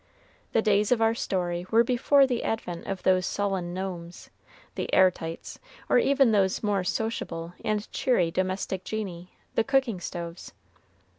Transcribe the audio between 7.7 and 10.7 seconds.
cheery domestic genii, the cooking stoves.